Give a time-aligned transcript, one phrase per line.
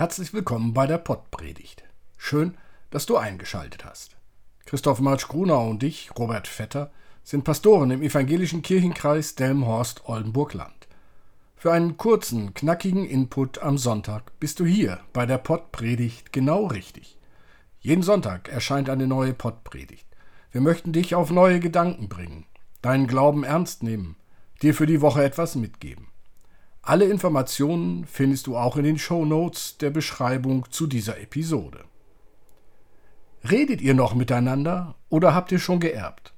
[0.00, 1.84] Herzlich willkommen bei der Pottpredigt.
[2.16, 2.56] Schön,
[2.88, 4.16] dass du eingeschaltet hast.
[4.64, 6.90] Christoph Marsch Grunau und ich, Robert Vetter,
[7.22, 10.88] sind Pastoren im evangelischen Kirchenkreis Delmenhorst-Oldenburg-Land.
[11.54, 17.18] Für einen kurzen, knackigen Input am Sonntag bist du hier bei der Pottpredigt genau richtig.
[17.80, 20.06] Jeden Sonntag erscheint eine neue Pottpredigt.
[20.50, 22.46] Wir möchten dich auf neue Gedanken bringen,
[22.80, 24.16] deinen Glauben ernst nehmen,
[24.62, 26.09] dir für die Woche etwas mitgeben.
[26.82, 31.84] Alle Informationen findest du auch in den Show Notes der Beschreibung zu dieser Episode.
[33.48, 36.34] Redet ihr noch miteinander oder habt ihr schon geerbt?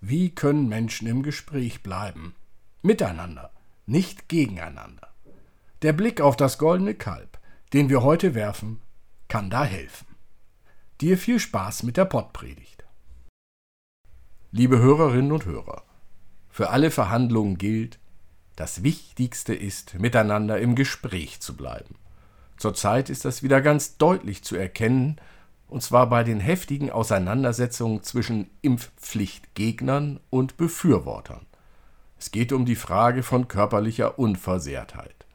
[0.00, 2.34] Wie können Menschen im Gespräch bleiben?
[2.82, 3.52] Miteinander,
[3.86, 5.08] nicht gegeneinander.
[5.82, 7.38] Der Blick auf das goldene Kalb,
[7.72, 8.80] den wir heute werfen,
[9.28, 10.06] kann da helfen.
[11.00, 12.84] Dir viel Spaß mit der Pottpredigt.
[14.50, 15.84] Liebe Hörerinnen und Hörer,
[16.48, 18.00] für alle Verhandlungen gilt,
[18.58, 21.94] das Wichtigste ist, miteinander im Gespräch zu bleiben.
[22.56, 25.20] Zurzeit ist das wieder ganz deutlich zu erkennen,
[25.68, 31.46] und zwar bei den heftigen Auseinandersetzungen zwischen Impfpflichtgegnern und Befürwortern.
[32.18, 35.26] Es geht um die Frage von körperlicher Unversehrtheit.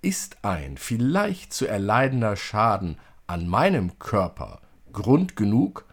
[0.00, 2.96] Ist ein vielleicht zu erleidender Schaden
[3.26, 5.84] an meinem Körper Grund genug,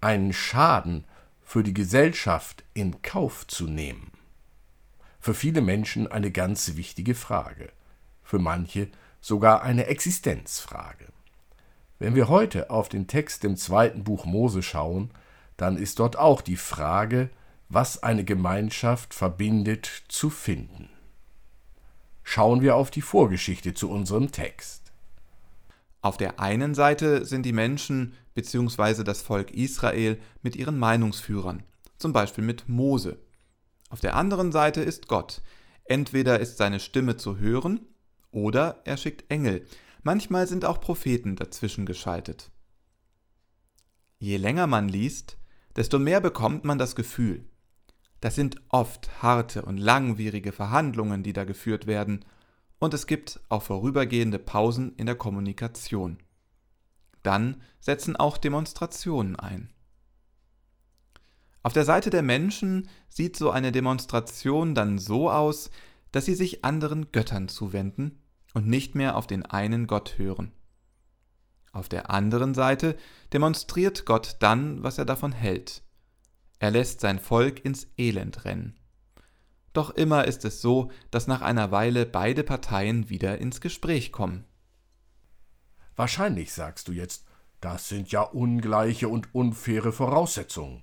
[0.00, 1.04] einen Schaden
[1.42, 4.13] für die Gesellschaft in Kauf zu nehmen?
[5.24, 7.72] Für viele Menschen eine ganz wichtige Frage,
[8.22, 8.90] für manche
[9.22, 11.06] sogar eine Existenzfrage.
[11.98, 15.12] Wenn wir heute auf den Text im zweiten Buch Mose schauen,
[15.56, 17.30] dann ist dort auch die Frage,
[17.70, 20.90] was eine Gemeinschaft verbindet, zu finden.
[22.22, 24.92] Schauen wir auf die Vorgeschichte zu unserem Text.
[26.02, 29.04] Auf der einen Seite sind die Menschen bzw.
[29.04, 31.62] das Volk Israel mit ihren Meinungsführern,
[31.96, 33.16] zum Beispiel mit Mose.
[33.94, 35.40] Auf der anderen Seite ist Gott.
[35.84, 37.86] Entweder ist seine Stimme zu hören
[38.32, 39.68] oder er schickt Engel.
[40.02, 42.50] Manchmal sind auch Propheten dazwischen geschaltet.
[44.18, 45.38] Je länger man liest,
[45.76, 47.48] desto mehr bekommt man das Gefühl,
[48.20, 52.24] das sind oft harte und langwierige Verhandlungen, die da geführt werden,
[52.80, 56.18] und es gibt auch vorübergehende Pausen in der Kommunikation.
[57.22, 59.72] Dann setzen auch Demonstrationen ein.
[61.64, 65.70] Auf der Seite der Menschen sieht so eine Demonstration dann so aus,
[66.12, 68.20] dass sie sich anderen Göttern zuwenden
[68.52, 70.52] und nicht mehr auf den einen Gott hören.
[71.72, 72.98] Auf der anderen Seite
[73.32, 75.82] demonstriert Gott dann, was er davon hält.
[76.58, 78.78] Er lässt sein Volk ins Elend rennen.
[79.72, 84.44] Doch immer ist es so, dass nach einer Weile beide Parteien wieder ins Gespräch kommen.
[85.96, 87.24] Wahrscheinlich sagst du jetzt,
[87.62, 90.82] das sind ja ungleiche und unfaire Voraussetzungen.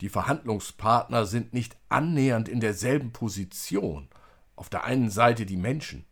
[0.00, 4.08] Die Verhandlungspartner sind nicht annähernd in derselben Position.
[4.56, 6.04] Auf der einen Seite die Menschen,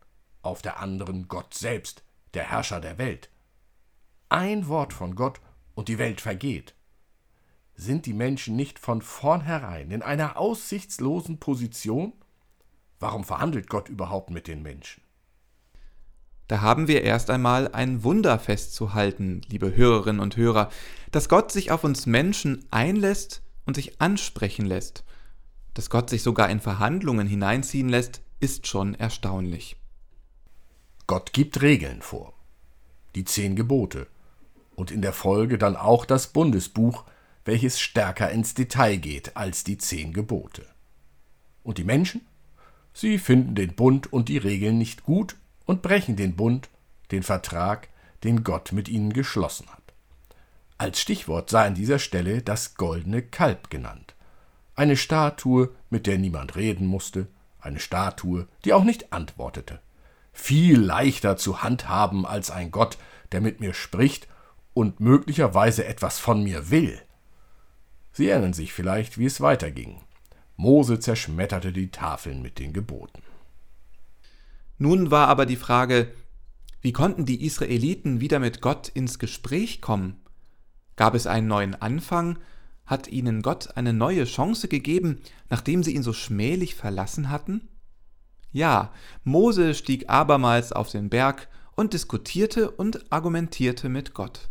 [0.42, 2.02] auf der anderen Gott selbst,
[2.34, 3.30] der Herrscher der Welt.
[4.28, 5.40] Ein Wort von Gott
[5.74, 6.74] und die Welt vergeht.
[7.74, 12.12] Sind die Menschen nicht von vornherein in einer aussichtslosen Position?
[13.00, 15.02] Warum verhandelt Gott überhaupt mit den Menschen?
[16.48, 20.70] Da haben wir erst einmal ein Wunder festzuhalten, liebe Hörerinnen und Hörer,
[21.10, 25.04] dass Gott sich auf uns Menschen einlässt und sich ansprechen lässt,
[25.74, 29.76] dass Gott sich sogar in Verhandlungen hineinziehen lässt, ist schon erstaunlich.
[31.06, 32.34] Gott gibt Regeln vor,
[33.14, 34.06] die zehn Gebote,
[34.74, 37.04] und in der Folge dann auch das Bundesbuch,
[37.44, 40.66] welches stärker ins Detail geht als die zehn Gebote.
[41.62, 42.22] Und die Menschen?
[42.94, 45.36] Sie finden den Bund und die Regeln nicht gut
[45.66, 46.68] und brechen den Bund,
[47.10, 47.88] den Vertrag,
[48.24, 49.81] den Gott mit ihnen geschlossen hat.
[50.82, 54.16] Als Stichwort sei an dieser Stelle das goldene Kalb genannt.
[54.74, 57.28] Eine Statue, mit der niemand reden musste,
[57.60, 59.80] eine Statue, die auch nicht antwortete.
[60.32, 62.98] Viel leichter zu handhaben als ein Gott,
[63.30, 64.26] der mit mir spricht
[64.74, 67.00] und möglicherweise etwas von mir will.
[68.10, 70.00] Sie erinnern sich vielleicht, wie es weiterging.
[70.56, 73.22] Mose zerschmetterte die Tafeln mit den Geboten.
[74.78, 76.12] Nun war aber die Frage,
[76.80, 80.21] wie konnten die Israeliten wieder mit Gott ins Gespräch kommen?
[80.96, 82.38] Gab es einen neuen Anfang?
[82.84, 87.68] Hat ihnen Gott eine neue Chance gegeben, nachdem sie ihn so schmählich verlassen hatten?
[88.52, 88.92] Ja,
[89.24, 94.50] Mose stieg abermals auf den Berg und diskutierte und argumentierte mit Gott.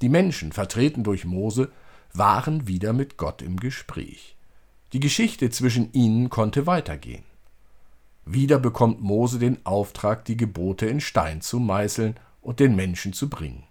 [0.00, 1.72] Die Menschen, vertreten durch Mose,
[2.12, 4.36] waren wieder mit Gott im Gespräch.
[4.92, 7.24] Die Geschichte zwischen ihnen konnte weitergehen.
[8.24, 13.28] Wieder bekommt Mose den Auftrag, die Gebote in Stein zu meißeln und den Menschen zu
[13.28, 13.64] bringen.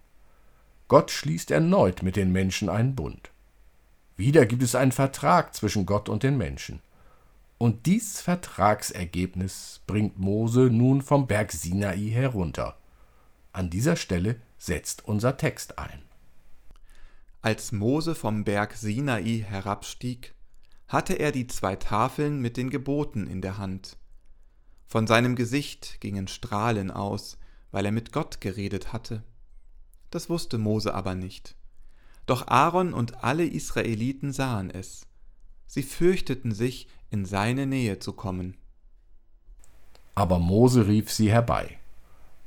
[0.88, 3.31] Gott schließt erneut mit den Menschen einen Bund.
[4.16, 6.81] Wieder gibt es einen Vertrag zwischen Gott und den Menschen.
[7.57, 12.78] Und dies Vertragsergebnis bringt Mose nun vom Berg Sinai herunter.
[13.51, 16.04] An dieser Stelle setzt unser Text ein.
[17.42, 20.34] Als Mose vom Berg Sinai herabstieg,
[20.88, 23.98] hatte er die zwei Tafeln mit den Geboten in der Hand.
[24.86, 27.38] Von seinem Gesicht gingen Strahlen aus,
[27.72, 29.24] weil er mit Gott geredet hatte.
[30.12, 31.56] Das wusste Mose aber nicht.
[32.25, 35.06] Doch Aaron und alle Israeliten sahen es.
[35.65, 38.57] Sie fürchteten sich, in seine Nähe zu kommen.
[40.15, 41.77] Aber Mose rief sie herbei.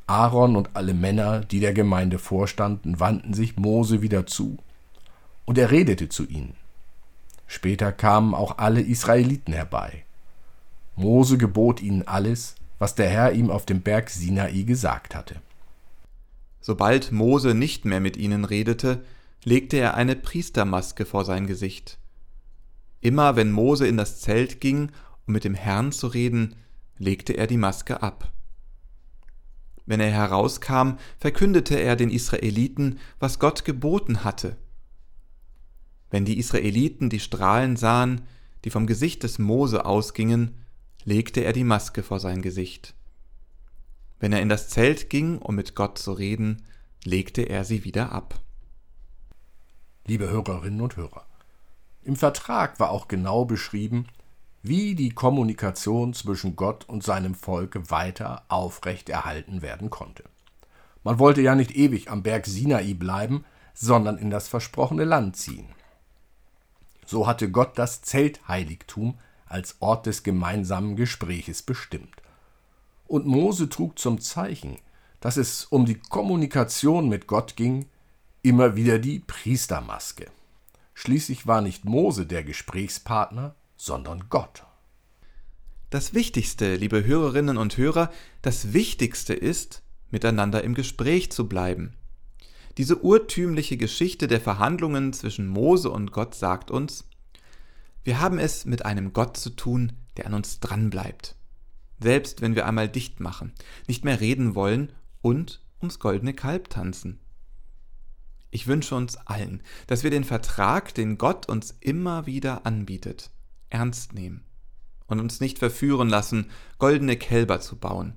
[0.07, 4.59] Aaron und alle Männer, die der Gemeinde vorstanden, wandten sich Mose wieder zu,
[5.45, 6.55] und er redete zu ihnen.
[7.47, 10.05] Später kamen auch alle Israeliten herbei.
[10.97, 15.37] Mose gebot ihnen alles, was der Herr ihm auf dem Berg Sinai gesagt hatte.
[16.61, 19.05] Sobald Mose nicht mehr mit ihnen redete,
[19.45, 21.99] legte er eine Priestermaske vor sein Gesicht.
[23.01, 24.93] Immer wenn Mose in das Zelt ging,
[25.27, 26.57] um mit dem Herrn zu reden,
[26.99, 28.33] legte er die Maske ab.
[29.87, 34.57] Wenn er herauskam, verkündete er den Israeliten, was Gott geboten hatte.
[36.11, 38.23] Wenn die Israeliten die Strahlen sahen,
[38.65, 40.55] die vom Gesicht des Mose ausgingen,
[41.05, 42.95] legte er die Maske vor sein Gesicht.
[44.21, 46.63] Wenn er in das Zelt ging, um mit Gott zu reden,
[47.05, 48.39] legte er sie wieder ab.
[50.07, 51.27] Liebe Hörerinnen und Hörer,
[52.03, 54.07] im Vertrag war auch genau beschrieben,
[54.63, 60.25] wie die Kommunikation zwischen Gott und seinem Volk weiter aufrechterhalten werden konnte.
[61.03, 65.69] Man wollte ja nicht ewig am Berg Sinai bleiben, sondern in das versprochene Land ziehen.
[67.07, 72.20] So hatte Gott das Zeltheiligtum als Ort des gemeinsamen Gespräches bestimmt.
[73.11, 74.79] Und Mose trug zum Zeichen,
[75.19, 77.87] dass es um die Kommunikation mit Gott ging,
[78.41, 80.31] immer wieder die Priestermaske.
[80.95, 84.63] Schließlich war nicht Mose der Gesprächspartner, sondern Gott.
[85.91, 88.13] Das Wichtigste, liebe Hörerinnen und Hörer,
[88.43, 89.83] das Wichtigste ist,
[90.13, 91.95] miteinander im Gespräch zu bleiben.
[92.79, 97.09] Diese urtümliche Geschichte der Verhandlungen zwischen Mose und Gott sagt uns,
[98.05, 101.35] wir haben es mit einem Gott zu tun, der an uns dranbleibt.
[102.03, 103.53] Selbst wenn wir einmal dicht machen,
[103.87, 104.93] nicht mehr reden wollen
[105.23, 107.21] und ums goldene Kalb tanzen.
[108.51, 113.31] Ich wünsche uns allen, dass wir den Vertrag, den Gott uns immer wieder anbietet,
[113.69, 114.45] ernst nehmen
[115.07, 118.17] und uns nicht verführen lassen, goldene Kälber zu bauen.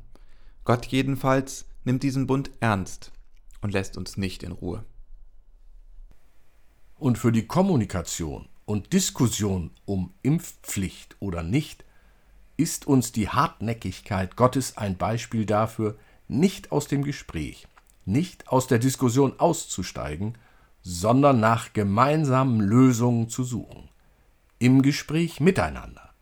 [0.64, 3.12] Gott jedenfalls nimmt diesen Bund ernst
[3.62, 4.86] und lässt uns nicht in Ruhe.
[6.96, 11.84] Und für die Kommunikation und Diskussion um Impfpflicht oder nicht
[12.58, 15.98] ist uns die Hartnäckigkeit Gottes ein Beispiel dafür,
[16.28, 17.68] nicht aus dem Gespräch,
[18.06, 20.38] nicht aus der Diskussion auszusteigen,
[20.82, 23.90] sondern nach gemeinsamen Lösungen zu suchen.
[24.60, 26.14] Im Gespräch miteinander,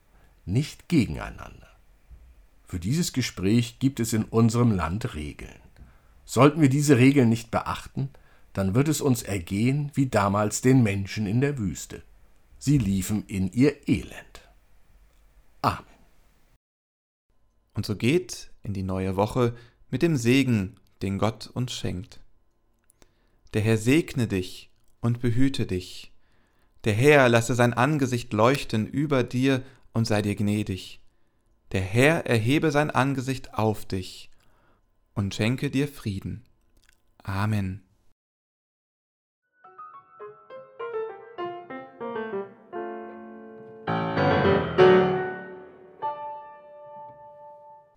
[0.46, 1.68] nicht gegeneinander.
[2.66, 5.60] Für dieses Gespräch gibt es in unserem Land Regeln.
[6.26, 8.10] Sollten wir diese Regeln nicht beachten,
[8.54, 12.02] dann wird es uns ergehen wie damals den Menschen in der Wüste.
[12.58, 14.42] Sie liefen in ihr Elend.
[15.62, 15.91] Amen.
[17.74, 19.56] Und so geht in die neue Woche
[19.90, 22.20] mit dem Segen, den Gott uns schenkt.
[23.54, 24.70] Der Herr segne dich
[25.02, 26.12] und behüte dich.
[26.84, 29.64] Der Herr lasse sein Angesicht leuchten über dir
[29.94, 31.00] und sei dir gnädig.
[31.72, 34.30] Der Herr erhebe sein Angesicht auf dich
[35.14, 36.44] und schenke dir Frieden.
[37.24, 37.84] Amen.